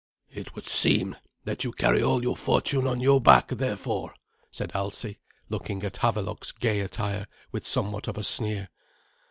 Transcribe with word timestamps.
"It 0.31 0.55
would 0.55 0.65
seem 0.65 1.15
that 1.43 1.63
you 1.63 1.71
carry 1.71 2.01
all 2.01 2.23
your 2.23 2.35
fortune 2.35 2.87
on 2.87 3.01
your 3.01 3.21
back, 3.21 3.49
therefore," 3.49 4.15
said 4.49 4.71
Alsi, 4.73 5.19
looking 5.47 5.83
at 5.83 5.97
Havelok's 5.97 6.51
gay 6.51 6.79
attire 6.79 7.27
with 7.51 7.67
somewhat 7.67 8.07
of 8.07 8.17
a 8.17 8.23
sneer. 8.23 8.69